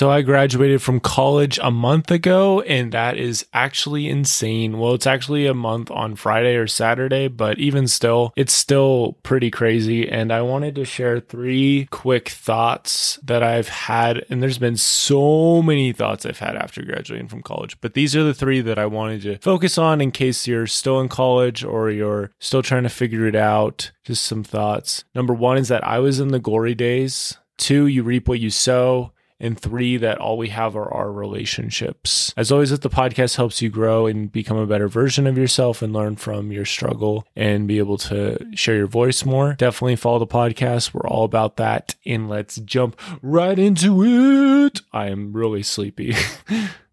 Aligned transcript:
So 0.00 0.10
I 0.10 0.22
graduated 0.22 0.80
from 0.80 0.98
college 0.98 1.58
a 1.62 1.70
month 1.70 2.10
ago, 2.10 2.62
and 2.62 2.90
that 2.92 3.18
is 3.18 3.44
actually 3.52 4.08
insane. 4.08 4.78
Well, 4.78 4.94
it's 4.94 5.06
actually 5.06 5.44
a 5.44 5.52
month 5.52 5.90
on 5.90 6.16
Friday 6.16 6.56
or 6.56 6.66
Saturday, 6.66 7.28
but 7.28 7.58
even 7.58 7.86
still, 7.86 8.32
it's 8.34 8.54
still 8.54 9.18
pretty 9.22 9.50
crazy. 9.50 10.08
And 10.08 10.32
I 10.32 10.40
wanted 10.40 10.74
to 10.76 10.86
share 10.86 11.20
three 11.20 11.86
quick 11.90 12.30
thoughts 12.30 13.18
that 13.22 13.42
I've 13.42 13.68
had. 13.68 14.24
And 14.30 14.42
there's 14.42 14.56
been 14.56 14.78
so 14.78 15.60
many 15.60 15.92
thoughts 15.92 16.24
I've 16.24 16.38
had 16.38 16.56
after 16.56 16.80
graduating 16.80 17.28
from 17.28 17.42
college, 17.42 17.78
but 17.82 17.92
these 17.92 18.16
are 18.16 18.24
the 18.24 18.32
three 18.32 18.62
that 18.62 18.78
I 18.78 18.86
wanted 18.86 19.20
to 19.24 19.36
focus 19.40 19.76
on 19.76 20.00
in 20.00 20.12
case 20.12 20.46
you're 20.46 20.66
still 20.66 20.98
in 21.00 21.10
college 21.10 21.62
or 21.62 21.90
you're 21.90 22.30
still 22.38 22.62
trying 22.62 22.84
to 22.84 22.88
figure 22.88 23.26
it 23.26 23.36
out. 23.36 23.90
Just 24.04 24.24
some 24.24 24.44
thoughts. 24.44 25.04
Number 25.14 25.34
one 25.34 25.58
is 25.58 25.68
that 25.68 25.86
I 25.86 25.98
was 25.98 26.20
in 26.20 26.28
the 26.28 26.40
glory 26.40 26.74
days. 26.74 27.36
Two, 27.58 27.86
you 27.86 28.02
reap 28.02 28.28
what 28.28 28.40
you 28.40 28.48
sow 28.48 29.12
and 29.40 29.58
three, 29.58 29.96
that 29.96 30.18
all 30.18 30.38
we 30.38 30.48
have 30.50 30.76
are 30.76 30.92
our 30.92 31.10
relationships. 31.10 32.32
As 32.36 32.52
always, 32.52 32.72
if 32.72 32.80
the 32.80 32.90
podcast 32.90 33.36
helps 33.36 33.62
you 33.62 33.70
grow 33.70 34.06
and 34.06 34.30
become 34.30 34.56
a 34.56 34.66
better 34.66 34.88
version 34.88 35.26
of 35.26 35.38
yourself 35.38 35.82
and 35.82 35.92
learn 35.92 36.16
from 36.16 36.52
your 36.52 36.64
struggle 36.64 37.26
and 37.34 37.66
be 37.66 37.78
able 37.78 37.98
to 37.98 38.38
share 38.54 38.76
your 38.76 38.86
voice 38.86 39.24
more, 39.24 39.54
definitely 39.54 39.96
follow 39.96 40.18
the 40.18 40.26
podcast. 40.26 40.94
We're 40.94 41.08
all 41.08 41.24
about 41.24 41.56
that. 41.56 41.94
And 42.04 42.28
let's 42.28 42.56
jump 42.56 43.00
right 43.22 43.58
into 43.58 44.02
it. 44.04 44.80
I 44.92 45.08
am 45.08 45.32
really 45.32 45.62
sleepy. 45.62 46.14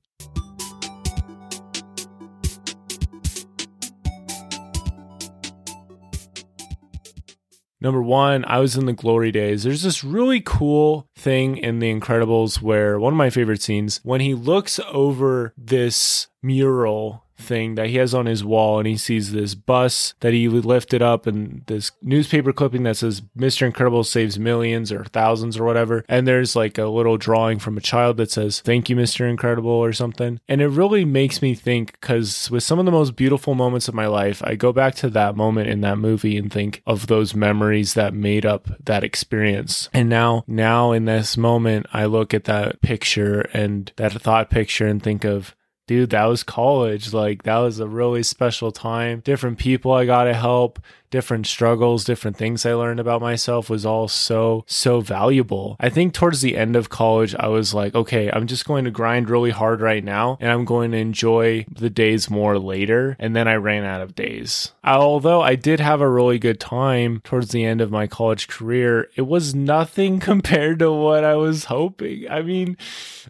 Number 7.88 8.04
one, 8.04 8.44
I 8.44 8.60
was 8.60 8.76
in 8.76 8.86
the 8.86 8.92
glory 8.92 9.32
days. 9.32 9.64
There's 9.64 9.84
this 9.84 10.04
really 10.04 10.42
cool 10.42 11.08
thing 11.16 11.56
in 11.56 11.80
The 11.80 11.90
Incredibles 11.90 12.62
where 12.62 13.00
one 13.00 13.14
of 13.14 13.18
my 13.18 13.30
favorite 13.30 13.62
scenes, 13.62 14.02
when 14.04 14.20
he 14.20 14.34
looks 14.34 14.78
over 14.92 15.54
this 15.58 16.28
mural 16.44 17.24
thing 17.38 17.76
that 17.76 17.88
he 17.88 17.98
has 17.98 18.14
on 18.14 18.26
his 18.26 18.44
wall 18.44 18.80
and 18.80 18.88
he 18.88 18.98
sees 18.98 19.32
this 19.32 19.56
bus 19.56 20.14
that 20.20 20.34
he 20.34 20.48
lifted 20.48 21.02
up 21.02 21.28
and 21.28 21.64
this 21.68 21.92
newspaper 22.02 22.52
clipping 22.52 22.84
that 22.84 22.98
says 22.98 23.22
Mr. 23.38 23.66
Incredible 23.66 24.04
saves 24.04 24.40
millions 24.40 24.92
or 24.92 25.06
thousands 25.06 25.58
or 25.58 25.64
whatever. 25.64 26.04
And 26.10 26.28
there's 26.28 26.56
like 26.56 26.78
a 26.78 26.86
little 26.86 27.18
drawing 27.18 27.60
from 27.60 27.78
a 27.78 27.82
child 27.82 28.18
that 28.18 28.32
says, 28.32 28.62
Thank 28.62 28.90
you, 28.90 28.96
Mr. 28.96 29.30
Incredible 29.30 29.72
or 29.72 29.94
something. 29.94 30.40
And 30.48 30.62
it 30.62 30.68
really 30.68 31.06
makes 31.06 31.42
me 31.42 31.54
think 31.56 31.94
because 31.94 32.50
with 32.52 32.64
some 32.64 32.80
of 32.80 32.86
the 32.86 32.92
most 32.92 33.16
beautiful 33.16 33.56
moments 33.56 33.88
of 33.88 33.94
my 33.94 34.08
life, 34.08 34.42
I 34.44 34.56
go 34.56 34.74
back 34.74 34.96
to 34.96 35.10
that 35.12 35.36
moment 35.36 35.70
in 35.70 35.82
that 35.82 35.98
movie 35.98 36.38
and 36.38 36.52
think 36.52 36.82
of 36.86 37.08
those 37.08 37.36
memories 37.36 37.94
that 37.94 38.14
made 38.14 38.46
up 38.46 38.68
that 38.86 39.04
experience. 39.04 39.90
And 39.94 40.10
now, 40.10 40.44
now 40.48 40.92
in 40.92 41.06
this 41.06 41.38
moment, 41.38 41.86
I 41.94 42.06
look 42.06 42.34
at 42.34 42.46
that 42.46 42.82
picture 42.82 43.42
and 43.54 43.92
that 43.98 44.14
thought 44.14 44.50
picture 44.50 44.88
and 44.88 45.02
think 45.02 45.24
of 45.24 45.56
dude, 45.88 46.12
that 46.12 46.26
was 46.26 46.44
college. 46.44 47.14
Like 47.14 47.44
that 47.44 47.58
was 47.58 47.80
a 47.80 47.88
really 47.88 48.24
special 48.24 48.72
time. 48.72 49.22
Different 49.22 49.58
people 49.58 49.92
I 49.92 50.06
got 50.06 50.26
to 50.26 50.34
help, 50.34 50.80
different 51.10 51.48
struggles, 51.48 52.04
different 52.04 52.38
things 52.38 52.66
I 52.66 52.74
learned 52.74 53.00
about 53.00 53.22
myself 53.22 53.70
was 53.70 53.86
all 53.86 54.08
so, 54.08 54.64
so 54.68 55.02
valuable. 55.02 55.76
I 55.80 55.90
think 55.90 56.14
towards 56.14 56.42
the 56.42 56.58
end 56.58 56.76
of 56.76 56.90
college, 56.90 57.36
I 57.36 57.48
was 57.48 57.74
like, 57.74 57.96
okay, 57.96 58.30
I'm 58.32 58.48
just 58.48 58.66
going 58.66 58.86
to 58.86 58.92
grind 58.92 59.30
really 59.30 59.52
hard 59.52 59.82
right 59.82 60.04
now 60.04 60.38
and 60.40 60.52
I'm 60.52 60.66
going 60.66 60.92
to 60.92 60.98
enjoy 60.98 61.66
the 61.72 61.90
days 61.90 62.30
more 62.30 62.60
later. 62.60 63.16
And 63.20 63.36
then 63.36 63.48
I 63.48 63.56
ran 63.56 63.84
out 63.84 64.02
of 64.02 64.16
days. 64.16 64.74
Although 64.84 65.42
I 65.42 65.56
did 65.56 65.80
have 65.80 66.02
a 66.02 66.10
really 66.10 66.40
good 66.40 66.60
time 66.60 67.22
towards 67.24 67.50
the 67.50 67.66
end 67.66 67.82
of 67.82 67.92
my 67.92 68.08
college 68.08 68.48
career, 68.48 69.10
it 69.16 69.28
was 69.28 69.56
nothing 69.56 70.20
compared 70.28 70.80
to 70.80 70.92
what 70.92 71.24
I 71.24 71.36
was 71.36 71.66
hoping. 71.66 72.30
I 72.30 72.42
mean, 72.42 72.78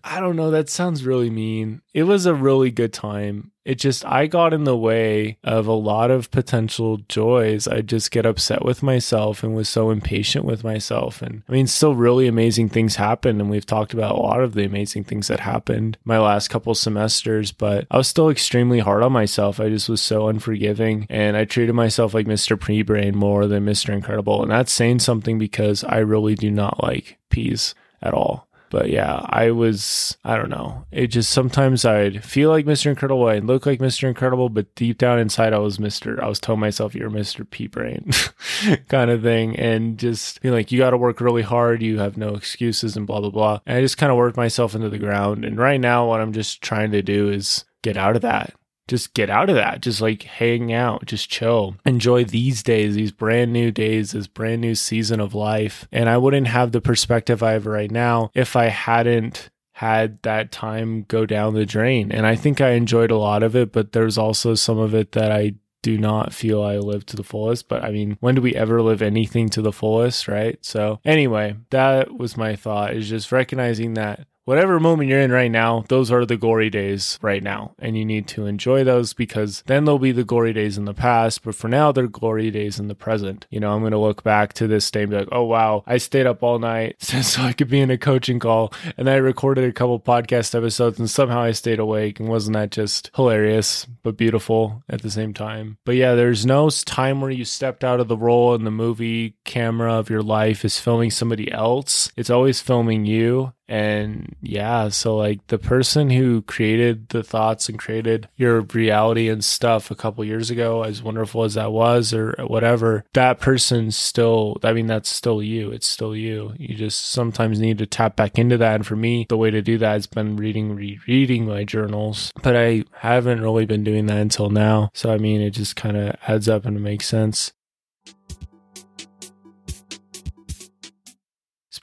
I 0.03 0.19
don't 0.19 0.35
know. 0.35 0.51
That 0.51 0.69
sounds 0.69 1.05
really 1.05 1.29
mean. 1.29 1.81
It 1.93 2.03
was 2.03 2.25
a 2.25 2.33
really 2.33 2.71
good 2.71 2.93
time 2.93 3.51
it 3.67 3.79
just 3.79 4.05
I 4.05 4.27
got 4.27 4.53
in 4.53 4.63
the 4.63 4.77
way 4.77 5.37
of 5.43 5.67
a 5.67 5.73
lot 5.73 6.09
of 6.09 6.31
potential 6.31 6.99
joys. 7.09 7.67
I 7.67 7.81
just 7.81 8.11
get 8.11 8.25
upset 8.25 8.63
with 8.63 8.81
myself 8.81 9.43
and 9.43 9.53
was 9.53 9.67
so 9.67 9.89
impatient 9.89 10.45
with 10.45 10.63
myself. 10.63 11.21
And 11.21 11.43
I 11.49 11.51
mean, 11.51 11.67
still 11.67 11.93
really 11.93 12.27
amazing 12.27 12.69
things 12.69 12.95
happened, 12.95 13.41
and 13.41 13.49
we've 13.49 13.65
talked 13.65 13.93
about 13.93 14.15
a 14.15 14.21
lot 14.21 14.39
of 14.39 14.53
the 14.53 14.63
amazing 14.63 15.03
things 15.03 15.27
that 15.27 15.41
happened 15.41 15.97
my 16.05 16.17
last 16.17 16.47
couple 16.47 16.73
semesters. 16.75 17.51
But 17.51 17.87
I 17.91 17.97
was 17.97 18.07
still 18.07 18.29
extremely 18.29 18.79
hard 18.79 19.03
on 19.03 19.11
myself. 19.11 19.59
I 19.59 19.67
just 19.67 19.89
was 19.89 20.01
so 20.01 20.29
unforgiving, 20.29 21.05
and 21.09 21.35
I 21.35 21.43
treated 21.43 21.75
myself 21.75 22.13
like 22.13 22.25
Mr. 22.25 22.57
P-Brain 22.57 23.17
more 23.17 23.47
than 23.47 23.65
Mr. 23.65 23.93
Incredible, 23.93 24.43
and 24.43 24.51
that's 24.51 24.71
saying 24.71 24.99
something 24.99 25.37
because 25.37 25.83
I 25.83 25.97
really 25.97 26.35
do 26.35 26.49
not 26.49 26.81
like 26.81 27.17
peas 27.29 27.75
at 28.01 28.13
all. 28.13 28.46
But 28.69 28.89
yeah, 28.89 29.25
I 29.29 29.51
was, 29.51 30.17
I 30.23 30.35
don't 30.35 30.49
know. 30.49 30.85
It 30.91 31.07
just 31.07 31.31
sometimes 31.31 31.85
I'd 31.85 32.23
feel 32.23 32.49
like 32.49 32.65
Mr. 32.65 32.87
Incredible, 32.87 33.27
I'd 33.27 33.43
look 33.43 33.65
like 33.65 33.79
Mr. 33.79 34.07
Incredible, 34.07 34.49
but 34.49 34.73
deep 34.75 34.97
down 34.97 35.19
inside, 35.19 35.53
I 35.53 35.59
was 35.59 35.77
Mr. 35.77 36.21
I 36.21 36.27
was 36.27 36.39
telling 36.39 36.61
myself, 36.61 36.95
you're 36.95 37.09
Mr. 37.09 37.49
P 37.49 37.67
Brain 37.67 38.11
kind 38.89 39.11
of 39.11 39.21
thing. 39.21 39.55
And 39.57 39.97
just 39.97 40.41
being 40.41 40.53
like, 40.53 40.71
you 40.71 40.79
got 40.79 40.91
to 40.91 40.97
work 40.97 41.21
really 41.21 41.43
hard. 41.43 41.81
You 41.81 41.99
have 41.99 42.17
no 42.17 42.29
excuses 42.35 42.97
and 42.97 43.07
blah, 43.07 43.21
blah, 43.21 43.29
blah. 43.29 43.59
And 43.65 43.77
I 43.77 43.81
just 43.81 43.97
kind 43.97 44.11
of 44.11 44.17
worked 44.17 44.37
myself 44.37 44.75
into 44.75 44.89
the 44.89 44.99
ground. 44.99 45.45
And 45.45 45.57
right 45.57 45.79
now, 45.79 46.07
what 46.07 46.21
I'm 46.21 46.33
just 46.33 46.61
trying 46.61 46.91
to 46.91 47.01
do 47.01 47.29
is 47.29 47.65
get 47.81 47.97
out 47.97 48.15
of 48.15 48.21
that 48.23 48.53
just 48.87 49.13
get 49.13 49.29
out 49.29 49.49
of 49.49 49.55
that. 49.55 49.81
Just 49.81 50.01
like 50.01 50.23
hang 50.23 50.73
out, 50.73 51.05
just 51.05 51.29
chill. 51.29 51.75
Enjoy 51.85 52.23
these 52.23 52.63
days, 52.63 52.95
these 52.95 53.11
brand 53.11 53.53
new 53.53 53.71
days, 53.71 54.11
this 54.11 54.27
brand 54.27 54.61
new 54.61 54.75
season 54.75 55.19
of 55.19 55.33
life. 55.33 55.87
And 55.91 56.09
I 56.09 56.17
wouldn't 56.17 56.47
have 56.47 56.71
the 56.71 56.81
perspective 56.81 57.43
I 57.43 57.51
have 57.51 57.65
right 57.65 57.91
now 57.91 58.31
if 58.33 58.55
I 58.55 58.65
hadn't 58.65 59.49
had 59.73 60.19
that 60.23 60.51
time 60.51 61.05
go 61.07 61.25
down 61.25 61.53
the 61.53 61.65
drain. 61.65 62.11
And 62.11 62.25
I 62.25 62.35
think 62.35 62.61
I 62.61 62.71
enjoyed 62.71 63.11
a 63.11 63.17
lot 63.17 63.43
of 63.43 63.55
it, 63.55 63.71
but 63.71 63.91
there's 63.91 64.17
also 64.17 64.55
some 64.55 64.79
of 64.79 64.95
it 64.95 65.11
that 65.11 65.31
I 65.31 65.53
do 65.83 65.97
not 65.97 66.33
feel 66.33 66.63
I 66.63 66.77
lived 66.77 67.09
to 67.09 67.15
the 67.15 67.23
fullest. 67.23 67.67
But 67.67 67.83
I 67.83 67.91
mean, 67.91 68.17
when 68.19 68.33
do 68.33 68.41
we 68.41 68.55
ever 68.55 68.81
live 68.81 69.03
anything 69.03 69.49
to 69.49 69.61
the 69.61 69.71
fullest, 69.71 70.27
right? 70.27 70.57
So, 70.65 70.99
anyway, 71.05 71.55
that 71.69 72.17
was 72.17 72.35
my 72.35 72.55
thought 72.55 72.95
is 72.95 73.07
just 73.07 73.31
recognizing 73.31 73.93
that 73.93 74.27
whatever 74.47 74.79
moment 74.79 75.09
you're 75.09 75.19
in 75.19 75.29
right 75.29 75.51
now, 75.51 75.83
those 75.89 76.09
are 76.09 76.25
the 76.25 76.37
gory 76.37 76.69
days 76.69 77.19
right 77.21 77.43
now. 77.43 77.75
And 77.79 77.97
you 77.97 78.05
need 78.05 78.29
to 78.29 78.45
enjoy 78.45 78.85
those 78.85 79.11
because 79.11 79.61
then 79.67 79.83
there'll 79.83 79.99
be 79.99 80.13
the 80.13 80.23
gory 80.23 80.53
days 80.53 80.77
in 80.77 80.85
the 80.85 80.93
past. 80.93 81.43
But 81.43 81.53
for 81.53 81.67
now, 81.67 81.91
they're 81.91 82.07
gory 82.07 82.49
days 82.49 82.79
in 82.79 82.87
the 82.87 82.95
present. 82.95 83.45
You 83.49 83.59
know, 83.59 83.73
I'm 83.73 83.81
going 83.81 83.91
to 83.91 83.97
look 83.97 84.23
back 84.23 84.53
to 84.53 84.65
this 84.65 84.89
day 84.89 85.01
and 85.01 85.11
be 85.11 85.17
like, 85.17 85.27
oh, 85.33 85.43
wow, 85.43 85.83
I 85.85 85.97
stayed 85.97 86.27
up 86.27 86.43
all 86.43 86.59
night 86.59 86.95
so 87.01 87.41
I 87.41 87.51
could 87.51 87.67
be 87.67 87.81
in 87.81 87.91
a 87.91 87.97
coaching 87.97 88.39
call. 88.39 88.71
And 88.95 89.09
I 89.09 89.15
recorded 89.15 89.65
a 89.65 89.73
couple 89.73 89.99
podcast 89.99 90.55
episodes 90.55 90.97
and 90.97 91.09
somehow 91.09 91.41
I 91.41 91.51
stayed 91.51 91.79
awake. 91.79 92.21
And 92.21 92.29
wasn't 92.29 92.55
that 92.55 92.71
just 92.71 93.11
hilarious, 93.15 93.85
but 94.01 94.15
beautiful 94.15 94.81
at 94.87 95.01
the 95.01 95.11
same 95.11 95.33
time? 95.33 95.77
But 95.83 95.97
yeah, 95.97 96.15
there's 96.15 96.45
no 96.45 96.69
time 96.69 97.19
where 97.19 97.31
you 97.31 97.43
stepped 97.43 97.83
out 97.83 97.99
of 97.99 98.07
the 98.07 98.15
role 98.15 98.55
in 98.55 98.63
the 98.63 98.71
movie 98.71 99.35
camera 99.43 99.95
of 99.95 100.09
your 100.09 100.23
life 100.23 100.63
is 100.63 100.79
filming 100.79 101.11
somebody 101.11 101.51
else. 101.51 102.13
It's 102.15 102.29
always 102.29 102.61
filming 102.61 103.03
you. 103.05 103.51
And 103.67 104.35
yeah, 104.41 104.89
so 104.89 105.17
like 105.17 105.45
the 105.47 105.57
person 105.57 106.09
who 106.09 106.41
created 106.43 107.09
the 107.09 107.23
thoughts 107.23 107.67
and 107.67 107.77
created 107.77 108.29
your 108.35 108.61
reality 108.61 109.29
and 109.29 109.43
stuff 109.43 109.91
a 109.91 109.95
couple 109.95 110.23
years 110.23 110.49
ago, 110.49 110.83
as 110.83 111.03
wonderful 111.03 111.43
as 111.43 111.55
that 111.55 111.71
was, 111.71 112.13
or 112.13 112.35
whatever, 112.47 113.03
that 113.13 113.39
person 113.39 113.91
still, 113.91 114.57
I 114.63 114.73
mean, 114.73 114.87
that's 114.87 115.09
still 115.09 115.43
you. 115.43 115.71
It's 115.71 115.87
still 115.87 116.15
you. 116.15 116.53
You 116.57 116.75
just 116.75 117.05
sometimes 117.05 117.59
need 117.59 117.77
to 117.79 117.85
tap 117.85 118.15
back 118.15 118.37
into 118.39 118.57
that. 118.57 118.75
And 118.75 118.87
for 118.87 118.95
me, 118.95 119.25
the 119.27 119.37
way 119.37 119.51
to 119.51 119.61
do 119.61 119.77
that 119.79 119.93
has 119.93 120.07
been 120.07 120.37
reading, 120.37 120.75
rereading 120.75 121.45
my 121.45 121.63
journals, 121.63 122.31
but 122.41 122.55
I 122.55 122.85
haven't 122.93 123.41
really 123.41 123.65
been 123.65 123.83
doing 123.83 124.05
that 124.07 124.17
until 124.17 124.49
now. 124.49 124.89
So, 124.93 125.11
I 125.11 125.17
mean, 125.17 125.41
it 125.41 125.51
just 125.51 125.75
kind 125.75 125.97
of 125.97 126.15
adds 126.27 126.47
up 126.47 126.65
and 126.65 126.77
it 126.77 126.81
makes 126.81 127.07
sense. 127.07 127.51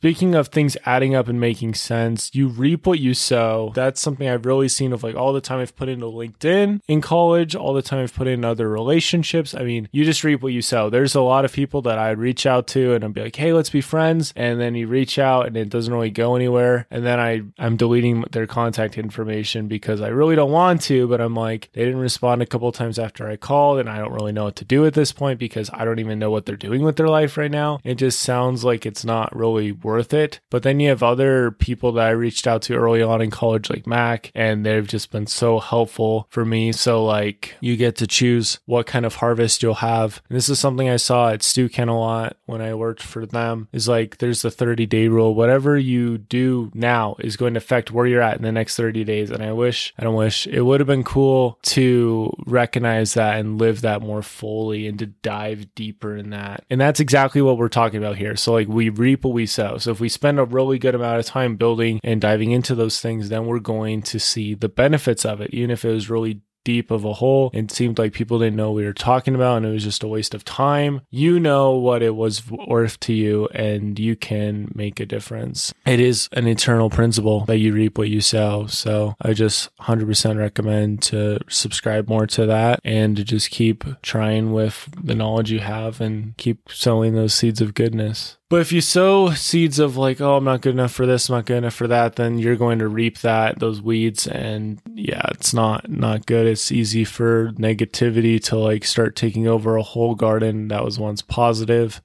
Speaking 0.04 0.34
of 0.34 0.48
things 0.48 0.76
adding 0.84 1.15
up 1.15 1.28
and 1.28 1.41
making 1.41 1.72
sense, 1.72 2.31
you 2.34 2.48
reap 2.48 2.87
what 2.87 2.98
you 2.98 3.15
sow. 3.15 3.72
That's 3.75 4.03
something 4.03 4.28
I've 4.28 4.45
really 4.45 4.68
seen 4.68 4.92
of 4.92 5.03
like 5.03 5.15
all 5.15 5.33
the 5.33 5.41
time 5.41 5.60
I've 5.60 5.74
put 5.74 5.89
into 5.89 6.04
LinkedIn 6.04 6.83
in 6.86 7.01
college, 7.01 7.56
all 7.56 7.72
the 7.72 7.80
time 7.80 8.03
I've 8.03 8.12
put 8.12 8.27
in 8.27 8.45
other 8.45 8.68
relationships. 8.68 9.54
I 9.54 9.65
mean, 9.65 9.89
you 9.92 10.04
just 10.04 10.22
reap 10.22 10.42
what 10.42 10.53
you 10.53 10.60
sow. 10.60 10.91
There's 10.91 11.15
a 11.15 11.22
lot 11.22 11.47
of 11.47 11.54
people 11.54 11.80
that 11.80 11.98
I'd 11.98 12.18
reach 12.18 12.45
out 12.45 12.66
to 12.66 12.92
and 12.92 13.03
I'd 13.03 13.15
be 13.15 13.22
like, 13.22 13.36
hey, 13.36 13.54
let's 13.54 13.71
be 13.71 13.80
friends. 13.80 14.34
And 14.36 14.60
then 14.60 14.74
you 14.74 14.89
reach 14.89 15.18
out 15.18 15.47
and 15.47 15.56
it 15.56 15.71
doesn't 15.71 15.95
really 15.95 16.10
go 16.10 16.36
anywhere. 16.36 16.86
And 16.91 17.07
then 17.07 17.18
I, 17.18 17.41
I'm 17.59 17.78
deleting 17.78 18.27
their 18.30 18.47
contact 18.47 18.98
information 18.98 19.68
because 19.68 20.03
I 20.03 20.09
really 20.09 20.36
don't 20.36 20.53
want 20.53 20.83
to, 20.83 21.09
but 21.09 21.22
I'm 21.22 21.34
like, 21.34 21.71
they 21.72 21.83
didn't 21.83 22.00
respond 22.00 22.42
a 22.42 22.47
couple 22.47 22.71
times 22.72 22.98
after 22.98 23.27
I 23.27 23.36
called 23.36 23.78
and 23.78 23.89
I 23.89 23.97
don't 23.97 24.12
really 24.12 24.33
know 24.33 24.45
what 24.45 24.57
to 24.57 24.66
do 24.66 24.84
at 24.84 24.92
this 24.92 25.12
point 25.12 25.39
because 25.39 25.71
I 25.72 25.86
don't 25.86 25.98
even 25.98 26.18
know 26.18 26.30
what 26.30 26.45
they're 26.45 26.57
doing 26.57 26.83
with 26.83 26.97
their 26.97 27.09
life 27.09 27.39
right 27.39 27.50
now. 27.50 27.80
It 27.84 27.95
just 27.95 28.21
sounds 28.21 28.65
like 28.65 28.84
it's 28.84 29.07
not 29.07 29.34
really 29.34 29.72
worth 29.72 29.94
worth 29.95 30.13
it. 30.13 30.41
But 30.51 30.65
then 30.65 30.81
you 30.81 30.89
have 30.89 31.03
other 31.05 31.53
people 31.53 31.93
that 31.93 32.07
I 32.07 32.11
reached 32.11 32.49
out 32.49 32.63
to 32.63 32.75
early 32.75 33.01
on 33.01 33.23
in 33.23 33.31
college, 33.31 33.71
like 33.71 33.87
Mac, 33.87 34.33
and 34.35 34.67
they've 34.67 34.87
just 34.87 35.13
been 35.13 35.29
so 35.29 35.61
helpful 35.61 36.27
for 36.31 36.45
me. 36.45 36.73
So, 36.73 37.05
like, 37.05 37.55
you 37.61 37.77
get 37.77 37.97
to 37.97 38.09
choose 38.09 38.59
what 38.67 38.87
kind 38.87 39.07
of 39.07 39.17
harvest 39.17 39.63
you'll 39.63 39.75
have. 39.75 40.21
And 40.29 40.37
this 40.37 40.49
is 40.49 40.59
something 40.59 40.89
I 40.89 40.97
saw 40.97 41.31
at 41.31 41.43
Stew 41.43 41.69
a 41.77 41.93
lot 41.93 42.37
when 42.47 42.61
I 42.61 42.75
worked 42.75 43.03
for 43.03 43.27
them 43.27 43.69
is 43.73 43.89
like, 43.89 44.19
there's 44.19 44.43
the 44.43 44.51
30 44.51 44.87
day 44.87 45.09
rule. 45.09 45.35
Whatever 45.35 45.77
you 45.77 46.19
do 46.19 46.71
now 46.75 47.17
is 47.19 47.37
going 47.37 47.55
to 47.55 47.59
affect 47.59 47.91
where 47.91 48.07
you're 48.07 48.23
at 48.23 48.37
in 48.37 48.43
the 48.43 48.53
next 48.53 48.77
30 48.77 49.05
days. 49.05 49.31
And 49.31 49.43
I 49.43 49.53
wish, 49.53 49.95
I 49.99 50.05
don't 50.05 50.15
wish, 50.15 50.47
it 50.47 50.63
would 50.63 50.81
have 50.81 50.87
been 50.87 51.05
cool 51.05 51.59
to 51.63 52.33
recognize 52.47 53.15
that 53.15 53.39
and 53.39 53.59
live 53.59 53.83
that 53.83 54.03
more 54.03 54.23
fully 54.23 54.87
and 54.87 54.99
to 54.99 55.07
dive 55.07 55.75
deeper 55.75 56.17
in 56.17 56.31
that. 56.31 56.65
And 56.71 56.81
that's 56.81 57.01
exactly 57.01 57.43
what 57.43 57.59
we're 57.59 57.69
talking 57.69 57.99
about 57.99 58.17
here. 58.17 58.37
So, 58.37 58.53
like, 58.53 58.69
we 58.69 58.89
reap 58.89 59.25
what 59.25 59.35
we 59.35 59.47
sow. 59.47 59.79
So, 59.84 59.92
if 59.92 60.01
we 60.01 60.09
spend 60.09 60.39
a 60.41 60.45
really 60.45 60.78
good 60.78 60.95
amount 60.95 61.21
of 61.21 61.27
time 61.27 61.57
building 61.57 62.01
and 62.03 62.21
diving 62.21 62.51
into 62.51 62.75
those 62.75 63.01
things, 63.01 63.28
then 63.28 63.47
we're 63.47 63.59
going 63.59 64.03
to 64.03 64.19
see 64.19 64.54
the 64.54 64.69
benefits 64.69 65.25
of 65.25 65.41
it, 65.41 65.53
even 65.53 65.71
if 65.71 65.84
it 65.84 65.92
was 65.92 66.10
really 66.10 66.41
deep 66.65 66.91
of 66.91 67.04
a 67.04 67.13
hole. 67.13 67.51
and 67.53 67.71
seemed 67.71 67.98
like 67.98 68.13
people 68.13 68.39
didn't 68.39 68.57
know 68.57 68.72
we 68.72 68.84
were 68.84 68.92
talking 68.92 69.34
about 69.34 69.59
and 69.59 69.66
it 69.66 69.71
was 69.71 69.84
just 69.84 70.03
a 70.03 70.09
waste 70.09 70.34
of 70.34 70.45
time. 70.45 71.03
You 71.10 71.39
know 71.39 71.72
what 71.72 72.03
it 72.03 72.15
was 72.16 72.51
worth 72.51 72.98
to 73.01 73.13
you 73.13 73.48
and 73.48 73.98
you 73.98 74.16
can 74.16 74.72
make 74.75 74.98
a 74.98 75.07
difference. 75.07 75.72
It 75.86 76.01
is 76.01 76.28
an 76.33 76.47
eternal 76.47 76.91
principle 76.91 77.45
that 77.45 77.59
you 77.59 77.72
reap 77.72 77.98
what 77.98 78.09
you 78.09 78.21
sow. 78.21 78.66
So 78.66 79.15
I 79.21 79.34
just 79.34 79.75
100% 79.77 80.39
recommend 80.39 81.03
to 81.03 81.39
subscribe 81.48 82.09
more 82.09 82.27
to 82.28 82.47
that 82.47 82.81
and 82.83 83.16
to 83.16 83.25
just 83.25 83.51
keep 83.51 83.84
trying 84.03 84.53
with 84.53 84.89
the 85.01 85.15
knowledge 85.15 85.53
you 85.53 85.60
have 85.60 86.01
and 86.01 86.36
keep 86.36 86.69
sowing 86.71 87.15
those 87.15 87.34
seeds 87.34 87.60
of 87.60 87.75
goodness. 87.75 88.39
But 88.51 88.61
if 88.61 88.73
you 88.73 88.81
sow 88.83 89.31
seeds 89.31 89.79
of 89.79 89.97
like, 89.97 90.21
oh, 90.21 90.37
I'm 90.37 90.45
not 90.45 90.61
good 90.61 90.75
enough 90.75 90.93
for 90.93 91.07
this, 91.07 91.29
I'm 91.29 91.37
not 91.37 91.47
good 91.47 91.57
enough 91.57 91.75
for 91.75 91.89
that, 91.89 92.17
then 92.17 92.39
you're 92.39 92.57
going 92.57 92.79
to 92.81 92.89
reap 92.89 93.19
that, 93.21 93.59
those 93.59 93.81
weeds. 93.81 94.27
And 94.27 94.81
yeah, 94.95 95.23
it's 95.31 95.55
not, 95.55 95.89
not 95.91 96.27
good. 96.27 96.47
It's 96.47 96.71
easy 96.71 97.05
for 97.05 97.53
negativity 97.53 98.43
to 98.45 98.57
like 98.57 98.85
start 98.85 99.17
taking 99.17 99.49
over 99.49 99.77
a 99.77 99.83
whole 99.83 100.15
garden 100.15 100.69
that 100.69 100.85
was 100.85 100.99
once 100.99 101.23
positive. 101.23 102.03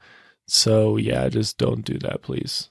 So 0.48 0.98
yeah, 0.98 1.28
just 1.28 1.58
don't 1.58 1.84
do 1.84 2.00
that, 2.00 2.22
please. 2.22 2.70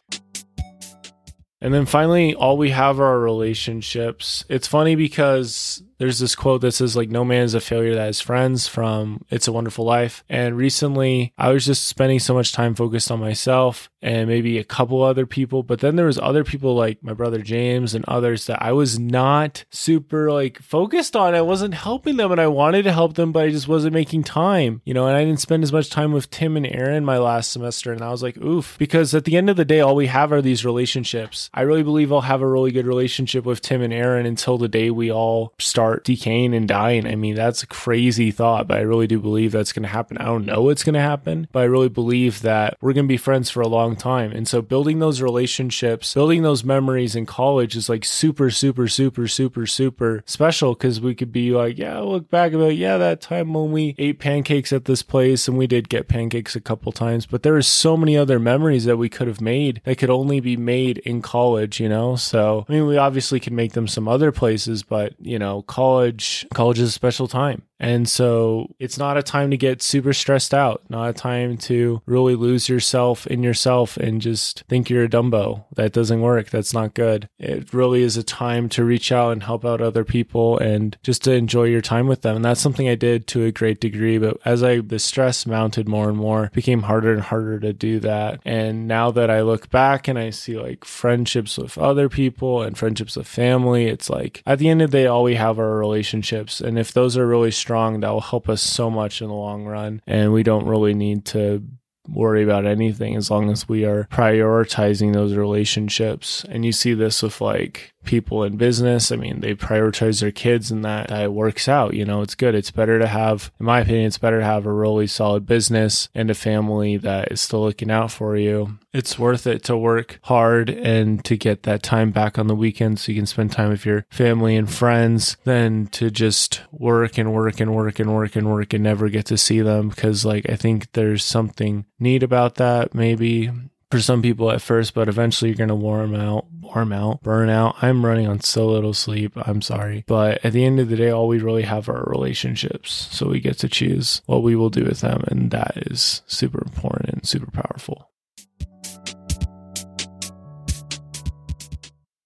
And 1.61 1.75
then 1.75 1.87
finally, 1.87 2.35
all 2.35 2.56
we 2.56 2.70
have 2.70 3.00
are 3.00 3.05
our 3.05 3.19
relationships. 3.19 4.44
It's 4.49 4.67
funny 4.67 4.94
because 4.94 5.82
there's 5.98 6.18
this 6.18 6.34
quote 6.34 6.60
that 6.62 6.72
says 6.72 6.96
like 6.96 7.10
no 7.10 7.24
man 7.24 7.42
is 7.42 7.54
a 7.54 7.60
failure 7.60 7.94
that 7.94 8.06
has 8.06 8.20
friends 8.20 8.66
from 8.66 9.24
It's 9.30 9.48
a 9.48 9.52
Wonderful 9.52 9.84
Life. 9.84 10.24
And 10.28 10.56
recently 10.56 11.32
I 11.36 11.50
was 11.50 11.66
just 11.66 11.86
spending 11.86 12.18
so 12.18 12.34
much 12.34 12.52
time 12.52 12.74
focused 12.74 13.10
on 13.10 13.20
myself 13.20 13.90
and 14.00 14.28
maybe 14.28 14.58
a 14.58 14.64
couple 14.64 15.02
other 15.02 15.26
people, 15.26 15.62
but 15.64 15.80
then 15.80 15.96
there 15.96 16.06
was 16.06 16.18
other 16.18 16.44
people 16.44 16.74
like 16.74 17.02
my 17.02 17.12
brother 17.12 17.42
James 17.42 17.94
and 17.94 18.04
others 18.06 18.46
that 18.46 18.62
I 18.62 18.72
was 18.72 18.98
not 18.98 19.64
super 19.70 20.30
like 20.30 20.62
focused 20.62 21.16
on. 21.16 21.34
I 21.34 21.42
wasn't 21.42 21.74
helping 21.74 22.16
them 22.16 22.30
and 22.30 22.40
I 22.40 22.46
wanted 22.46 22.84
to 22.84 22.92
help 22.92 23.14
them, 23.14 23.32
but 23.32 23.44
I 23.44 23.50
just 23.50 23.66
wasn't 23.66 23.94
making 23.94 24.22
time, 24.22 24.82
you 24.84 24.94
know, 24.94 25.08
and 25.08 25.16
I 25.16 25.24
didn't 25.24 25.40
spend 25.40 25.64
as 25.64 25.72
much 25.72 25.90
time 25.90 26.12
with 26.12 26.30
Tim 26.30 26.56
and 26.56 26.66
Aaron 26.66 27.04
my 27.04 27.18
last 27.18 27.50
semester. 27.50 27.92
And 27.92 28.02
I 28.02 28.10
was 28.10 28.22
like, 28.22 28.36
oof, 28.38 28.76
because 28.78 29.14
at 29.14 29.24
the 29.24 29.36
end 29.36 29.50
of 29.50 29.56
the 29.56 29.64
day, 29.64 29.80
all 29.80 29.96
we 29.96 30.06
have 30.06 30.30
are 30.30 30.42
these 30.42 30.64
relationships. 30.64 31.50
I 31.52 31.62
really 31.62 31.82
believe 31.82 32.12
I'll 32.12 32.20
have 32.20 32.42
a 32.42 32.48
really 32.48 32.70
good 32.70 32.86
relationship 32.86 33.44
with 33.44 33.60
Tim 33.60 33.82
and 33.82 33.92
Aaron 33.92 34.26
until 34.26 34.58
the 34.58 34.68
day 34.68 34.90
we 34.90 35.10
all 35.10 35.54
start 35.58 35.88
start 35.88 36.05
decaying 36.05 36.55
and 36.55 36.69
dying. 36.69 37.06
I 37.06 37.14
mean, 37.14 37.35
that's 37.35 37.62
a 37.62 37.67
crazy 37.67 38.31
thought, 38.31 38.69
but 38.69 38.76
I 38.76 38.82
really 38.82 39.06
do 39.06 39.19
believe 39.19 39.52
that's 39.52 39.73
going 39.73 39.85
to 39.85 39.88
happen. 39.88 40.19
I 40.19 40.26
don't 40.26 40.44
know 40.44 40.61
what's 40.61 40.85
going 40.85 40.94
to 40.94 41.00
happen, 41.00 41.49
but 41.50 41.61
I 41.61 41.64
really 41.64 41.88
believe 41.88 42.43
that 42.43 42.76
we're 42.82 42.93
going 42.93 43.06
to 43.06 43.08
be 43.08 43.17
friends 43.17 43.49
for 43.49 43.62
a 43.62 43.69
long 43.69 43.96
time. 43.96 44.31
And 44.32 44.46
so 44.46 44.61
building 44.61 44.99
those 44.99 45.23
relationships, 45.23 46.12
building 46.12 46.43
those 46.43 46.62
memories 46.62 47.17
in 47.17 47.25
college 47.25 47.75
is 47.75 47.88
like 47.88 48.05
super, 48.05 48.50
super, 48.50 48.87
super, 48.87 49.26
super, 49.26 49.67
super 49.67 50.23
special 50.26 50.75
because 50.75 51.00
we 51.00 51.14
could 51.14 51.32
be 51.32 51.52
like, 51.52 51.79
yeah, 51.79 51.99
look 52.00 52.29
back 52.29 52.52
about, 52.52 52.76
yeah, 52.76 52.99
that 52.99 53.23
time 53.23 53.55
when 53.55 53.73
we 53.73 53.94
ate 53.96 54.19
pancakes 54.19 54.75
at 54.75 54.84
this 54.84 55.02
place 55.02 55.49
and 55.49 55.56
we 55.56 55.67
did 55.67 55.88
get 55.88 56.06
pancakes 56.06 56.55
a 56.55 56.61
couple 56.61 56.93
times, 56.93 57.25
but 57.25 57.43
there 57.43 57.56
is 57.56 57.67
so 57.67 57.96
many 57.96 58.14
other 58.14 58.38
memories 58.38 58.84
that 58.84 58.99
we 58.99 59.08
could 59.08 59.26
have 59.26 59.41
made 59.41 59.81
that 59.84 59.96
could 59.96 60.11
only 60.11 60.41
be 60.41 60.56
made 60.56 60.99
in 60.99 61.23
college, 61.23 61.81
you 61.81 61.88
know? 61.88 62.14
So, 62.14 62.67
I 62.69 62.73
mean, 62.73 62.87
we 62.87 62.99
obviously 62.99 63.41
can 63.41 63.55
make 63.55 63.73
them 63.73 63.88
some 63.88 64.06
other 64.06 64.31
places, 64.32 64.82
but, 64.82 65.14
you 65.19 65.38
know, 65.38 65.62
college 65.78 66.44
college 66.54 66.80
is 66.80 66.88
a 66.88 66.92
special 66.92 67.28
time 67.28 67.62
and 67.80 68.08
so 68.08 68.75
it's 68.78 68.98
not 68.98 69.16
a 69.16 69.22
time 69.22 69.50
to 69.50 69.56
get 69.56 69.82
super 69.82 70.12
stressed 70.12 70.52
out, 70.52 70.82
not 70.88 71.10
a 71.10 71.12
time 71.12 71.56
to 71.58 72.02
really 72.06 72.34
lose 72.34 72.69
yourself 72.69 73.26
in 73.26 73.42
yourself 73.42 73.96
and 73.96 74.20
just 74.20 74.64
think 74.69 74.90
you're 74.90 75.04
a 75.04 75.08
Dumbo. 75.08 75.64
That 75.76 75.92
doesn't 75.92 76.20
work. 76.20 76.50
That's 76.50 76.75
not 76.75 76.94
good. 76.94 77.28
It 77.38 77.72
really 77.72 78.02
is 78.02 78.16
a 78.16 78.22
time 78.22 78.69
to 78.70 78.84
reach 78.84 79.12
out 79.12 79.32
and 79.32 79.42
help 79.42 79.64
out 79.64 79.80
other 79.80 80.04
people 80.04 80.58
and 80.58 80.96
just 81.02 81.22
to 81.25 81.32
enjoy 81.32 81.64
your 81.64 81.80
time 81.80 82.08
with 82.08 82.22
them. 82.22 82.36
And 82.36 82.44
that's 82.44 82.60
something 82.60 82.88
I 82.88 82.94
did 82.94 83.26
to 83.28 83.44
a 83.44 83.52
great 83.52 83.81
degree. 83.81 84.19
But 84.19 84.38
as 84.44 84.62
I, 84.62 84.81
the 84.81 84.98
stress 84.98 85.46
mounted 85.46 85.88
more 85.88 86.08
and 86.08 86.19
more, 86.19 86.50
became 86.52 86.82
harder 86.82 87.12
and 87.12 87.22
harder 87.22 87.60
to 87.60 87.72
do 87.72 88.00
that. 88.00 88.40
And 88.44 88.88
now 88.88 89.10
that 89.12 89.31
I 89.31 89.42
look 89.42 89.70
back 89.70 90.08
and 90.08 90.19
I 90.19 90.31
see 90.31 90.58
like 90.58 90.84
friendships 90.84 91.56
with 91.56 91.78
other 91.78 92.08
people 92.08 92.62
and 92.62 92.76
friendships 92.76 93.16
with 93.16 93.28
family, 93.28 93.86
it's 93.86 94.10
like 94.10 94.42
at 94.46 94.58
the 94.58 94.69
end 94.69 94.82
of 94.82 94.90
the 94.90 94.98
day, 94.98 95.06
all 95.06 95.22
we 95.22 95.36
have 95.36 95.60
are 95.60 95.78
relationships. 95.78 96.60
And 96.60 96.78
if 96.78 96.92
those 96.92 97.16
are 97.16 97.26
really 97.26 97.50
strong, 97.52 97.68
strong 97.69 98.00
that 98.00 98.09
will 98.09 98.23
help 98.23 98.49
us 98.49 98.62
so 98.62 98.88
much 98.88 99.20
in 99.20 99.29
the 99.29 99.35
long 99.35 99.67
run. 99.67 100.00
And 100.06 100.32
we 100.32 100.43
don't 100.43 100.65
really 100.65 100.94
need 100.94 101.26
to 101.26 101.62
worry 102.09 102.43
about 102.43 102.65
anything 102.65 103.15
as 103.15 103.31
long 103.31 103.50
as 103.50 103.69
we 103.69 103.85
are 103.85 104.09
prioritizing 104.11 105.12
those 105.12 105.35
relationships. 105.35 106.47
And 106.49 106.65
you 106.65 106.73
see 106.73 106.94
this 106.94 107.23
with 107.23 107.43
like 107.43 107.93
people 108.08 108.43
in 108.43 108.56
business. 108.56 109.12
I 109.12 109.16
mean, 109.16 109.40
they 109.40 109.55
prioritize 109.55 110.22
their 110.22 110.31
kids 110.31 110.70
and 110.70 110.82
that, 110.82 111.08
that 111.08 111.31
works 111.31 111.69
out. 111.69 111.93
You 111.93 112.06
know, 112.06 112.22
it's 112.22 112.34
good. 112.34 112.55
It's 112.55 112.70
better 112.70 112.99
to 112.99 113.06
have, 113.06 113.52
in 113.60 113.66
my 113.66 113.81
opinion, 113.81 114.06
it's 114.06 114.16
better 114.16 114.38
to 114.38 114.44
have 114.46 114.64
a 114.64 114.72
really 114.72 115.06
solid 115.06 115.44
business 115.44 116.08
and 116.14 116.31
a 116.31 116.34
family 116.34 116.96
that 116.96 117.31
is 117.31 117.43
still 117.43 117.60
looking 117.60 117.90
out 117.90 118.10
for 118.10 118.34
you. 118.34 118.78
It's 118.94 119.19
worth 119.19 119.46
it 119.46 119.62
to 119.64 119.76
work 119.76 120.20
hard 120.22 120.70
and 120.70 121.22
to 121.26 121.37
get 121.37 121.64
that 121.64 121.82
time 121.82 122.10
back 122.10 122.38
on 122.38 122.46
the 122.46 122.56
weekend 122.56 122.99
so 122.99 123.12
you 123.12 123.19
can 123.19 123.26
spend 123.26 123.52
time 123.52 123.69
with 123.69 123.84
your 123.84 124.06
family 124.08 124.56
and 124.56 124.72
friends 124.72 125.37
than 125.44 125.88
to 125.88 126.10
just 126.10 126.62
work 126.72 127.19
and 127.19 127.34
work 127.34 127.60
and 127.60 127.76
work 127.76 127.99
and 127.99 128.14
work 128.14 128.37
and 128.37 128.50
work 128.50 128.72
and 128.72 128.82
never 128.82 129.10
get 129.10 129.26
to 129.26 129.37
see 129.37 129.60
them. 129.60 129.90
Cause 129.90 130.25
like, 130.25 130.49
I 130.49 130.56
think 130.56 130.93
there's 130.93 131.22
something 131.22 131.84
neat 132.00 132.22
about 132.22 132.55
that. 132.55 132.94
Maybe 132.94 133.50
for 133.90 134.00
some 134.00 134.23
people 134.23 134.50
at 134.50 134.62
first, 134.62 134.94
but 134.94 135.08
eventually 135.08 135.50
you're 135.50 135.56
going 135.56 135.69
to 135.69 135.75
warm 135.75 136.14
out, 136.14 136.46
warm 136.61 136.93
out, 136.93 137.23
burn 137.23 137.49
out. 137.49 137.76
I'm 137.82 138.05
running 138.05 138.26
on 138.26 138.40
so 138.40 138.67
little 138.69 138.94
sleep. 138.94 139.32
I'm 139.37 139.62
sorry. 139.62 140.05
But 140.06 140.44
at 140.44 140.52
the 140.52 140.64
end 140.64 140.81
of 140.81 140.88
the 140.88 140.96
day, 140.96 141.11
all 141.11 141.29
we 141.29 141.38
really 141.38 141.62
have 141.62 141.88
are 141.88 142.05
relationships. 142.06 143.08
So 143.11 143.29
we 143.29 143.40
get 143.40 143.58
to 143.58 143.69
choose 143.69 144.23
what 144.26 144.43
we 144.43 144.56
will 144.56 144.70
do 144.70 144.85
with 144.85 145.00
them. 145.00 145.25
And 145.29 145.50
that 145.52 145.73
is 145.90 146.23
super 146.26 146.62
important 146.62 147.11
and 147.11 147.26
super 147.26 147.50
powerful. 147.50 148.11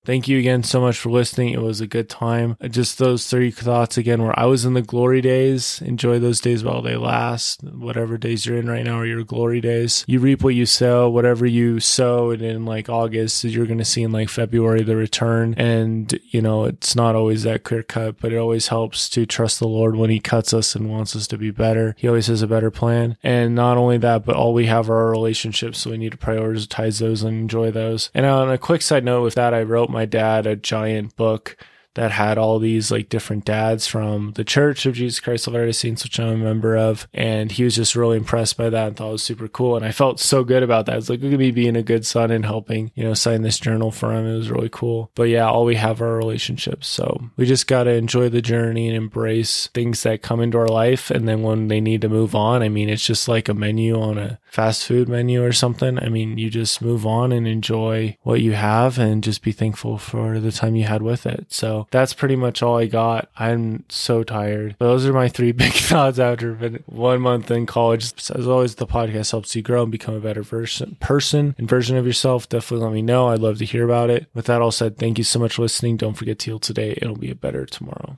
Thank 0.04 0.26
you 0.26 0.36
again 0.36 0.64
so 0.64 0.80
much 0.80 0.98
for 0.98 1.10
listening. 1.10 1.50
It 1.50 1.62
was 1.62 1.80
a 1.80 1.86
good 1.86 2.08
time. 2.08 2.56
Just 2.68 2.98
those 2.98 3.28
three 3.28 3.52
thoughts 3.52 3.96
again 3.96 4.20
where 4.20 4.36
I 4.36 4.46
was 4.46 4.64
in 4.64 4.74
the 4.74 4.82
glory 4.82 5.20
days. 5.20 5.80
Enjoy 5.80 6.18
those 6.18 6.40
days 6.40 6.64
while 6.64 6.82
they 6.82 6.96
last. 6.96 7.62
Whatever 7.62 8.18
days 8.18 8.44
you're 8.44 8.58
in 8.58 8.68
right 8.68 8.84
now 8.84 8.98
are 8.98 9.06
your 9.06 9.22
glory 9.22 9.60
days. 9.60 10.04
You 10.08 10.18
reap 10.18 10.42
what 10.42 10.56
you 10.56 10.66
sow. 10.66 11.08
Whatever 11.08 11.46
you 11.46 11.78
sow 11.78 12.32
and 12.32 12.42
in 12.42 12.64
like 12.64 12.88
August, 12.88 13.44
you're 13.44 13.66
going 13.66 13.78
to 13.78 13.84
see 13.84 14.02
in 14.02 14.10
like 14.10 14.28
February 14.28 14.82
the 14.82 14.96
return. 14.96 15.54
And, 15.56 16.18
you 16.30 16.42
know, 16.42 16.64
it's 16.64 16.96
not 16.96 17.14
always 17.14 17.44
that 17.44 17.62
clear 17.62 17.84
cut, 17.84 18.18
but 18.18 18.32
it 18.32 18.38
always 18.38 18.68
helps 18.68 19.08
to 19.10 19.24
trust 19.24 19.60
the 19.60 19.68
Lord 19.68 19.94
when 19.94 20.10
He 20.10 20.18
cuts 20.18 20.52
us 20.52 20.74
and 20.74 20.90
wants 20.90 21.14
us 21.14 21.28
to 21.28 21.38
be 21.38 21.52
better. 21.52 21.94
He 21.96 22.08
always 22.08 22.26
has 22.26 22.42
a 22.42 22.48
better 22.48 22.72
plan. 22.72 23.16
And 23.22 23.54
not 23.54 23.76
only 23.76 23.98
that, 23.98 24.24
but 24.24 24.34
all 24.34 24.52
we 24.52 24.66
have 24.66 24.90
are 24.90 24.96
our 24.96 25.10
relationships. 25.12 25.78
So 25.78 25.90
we 25.90 25.96
need 25.96 26.10
to 26.10 26.18
prioritize 26.18 26.98
those 26.98 27.22
and 27.22 27.38
enjoy 27.38 27.70
those. 27.70 28.10
And 28.12 28.26
on 28.26 28.50
a 28.50 28.58
quick 28.58 28.82
side 28.82 29.04
note 29.04 29.22
with 29.22 29.36
that, 29.36 29.54
I 29.54 29.62
wrote 29.62 29.91
my 29.92 30.04
dad 30.04 30.46
a 30.46 30.56
giant 30.56 31.14
book 31.16 31.56
that 31.94 32.12
had 32.12 32.38
all 32.38 32.58
these 32.58 32.90
like 32.90 33.08
different 33.08 33.44
dads 33.44 33.86
from 33.86 34.32
the 34.32 34.44
Church 34.44 34.86
of 34.86 34.94
Jesus 34.94 35.20
Christ 35.20 35.46
of 35.46 35.52
Latter-day 35.52 35.72
Saints, 35.72 36.04
which 36.04 36.18
I'm 36.18 36.28
a 36.28 36.36
member 36.36 36.76
of. 36.76 37.06
And 37.12 37.52
he 37.52 37.64
was 37.64 37.76
just 37.76 37.96
really 37.96 38.16
impressed 38.16 38.56
by 38.56 38.70
that 38.70 38.88
and 38.88 38.96
thought 38.96 39.08
it 39.08 39.12
was 39.12 39.22
super 39.22 39.48
cool. 39.48 39.76
And 39.76 39.84
I 39.84 39.92
felt 39.92 40.20
so 40.20 40.44
good 40.44 40.62
about 40.62 40.86
that. 40.86 40.96
It's 40.96 41.08
like, 41.08 41.20
look 41.20 41.32
at 41.32 41.38
me 41.38 41.50
being 41.50 41.76
a 41.76 41.82
good 41.82 42.06
son 42.06 42.30
and 42.30 42.44
helping, 42.44 42.90
you 42.94 43.04
know, 43.04 43.14
sign 43.14 43.42
this 43.42 43.58
journal 43.58 43.90
for 43.90 44.12
him. 44.12 44.26
It 44.26 44.36
was 44.36 44.50
really 44.50 44.70
cool. 44.70 45.10
But 45.14 45.24
yeah, 45.24 45.48
all 45.48 45.64
we 45.64 45.76
have 45.76 46.00
are 46.00 46.16
relationships. 46.16 46.88
So 46.88 47.30
we 47.36 47.46
just 47.46 47.66
got 47.66 47.84
to 47.84 47.90
enjoy 47.90 48.28
the 48.28 48.42
journey 48.42 48.88
and 48.88 48.96
embrace 48.96 49.68
things 49.68 50.02
that 50.02 50.22
come 50.22 50.40
into 50.40 50.58
our 50.58 50.68
life. 50.68 51.10
And 51.10 51.28
then 51.28 51.42
when 51.42 51.68
they 51.68 51.80
need 51.80 52.00
to 52.02 52.08
move 52.08 52.34
on, 52.34 52.62
I 52.62 52.68
mean, 52.68 52.88
it's 52.88 53.06
just 53.06 53.28
like 53.28 53.48
a 53.48 53.54
menu 53.54 54.00
on 54.00 54.18
a 54.18 54.38
fast 54.44 54.86
food 54.86 55.08
menu 55.08 55.44
or 55.44 55.52
something. 55.52 55.98
I 55.98 56.08
mean, 56.08 56.38
you 56.38 56.50
just 56.50 56.82
move 56.82 57.06
on 57.06 57.32
and 57.32 57.46
enjoy 57.46 58.16
what 58.22 58.40
you 58.40 58.52
have 58.52 58.98
and 58.98 59.22
just 59.22 59.42
be 59.42 59.52
thankful 59.52 59.98
for 59.98 60.38
the 60.38 60.52
time 60.52 60.76
you 60.76 60.84
had 60.84 61.02
with 61.02 61.26
it. 61.26 61.52
So 61.52 61.81
That's 61.90 62.14
pretty 62.14 62.36
much 62.36 62.62
all 62.62 62.78
I 62.78 62.86
got. 62.86 63.28
I'm 63.36 63.84
so 63.88 64.22
tired. 64.22 64.76
Those 64.78 65.06
are 65.06 65.12
my 65.12 65.28
three 65.28 65.52
big 65.62 65.72
thoughts 65.72 66.18
after 66.18 66.54
one 66.86 67.20
month 67.20 67.50
in 67.50 67.66
college. 67.66 68.12
As 68.30 68.46
always, 68.46 68.76
the 68.76 68.86
podcast 68.86 69.30
helps 69.30 69.54
you 69.56 69.62
grow 69.62 69.82
and 69.82 69.92
become 69.92 70.14
a 70.14 70.20
better 70.20 70.42
version, 70.42 70.96
person 71.00 71.54
and 71.58 71.68
version 71.68 71.96
of 71.96 72.06
yourself. 72.06 72.48
Definitely 72.48 72.86
let 72.86 72.94
me 72.94 73.02
know. 73.02 73.28
I'd 73.28 73.40
love 73.40 73.58
to 73.58 73.64
hear 73.64 73.84
about 73.84 74.10
it. 74.10 74.26
With 74.34 74.46
that 74.46 74.62
all 74.62 74.72
said, 74.72 74.98
thank 74.98 75.18
you 75.18 75.24
so 75.24 75.38
much 75.38 75.54
for 75.54 75.62
listening. 75.62 75.96
Don't 75.96 76.14
forget 76.14 76.38
to 76.40 76.46
heal 76.46 76.58
today. 76.58 76.98
It'll 77.00 77.16
be 77.16 77.30
a 77.30 77.34
better 77.34 77.66
tomorrow. 77.66 78.16